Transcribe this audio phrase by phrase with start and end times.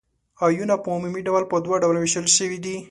[0.45, 2.75] آیونونه په عمومي ډول په دوه ډلو ویشل شوي دي.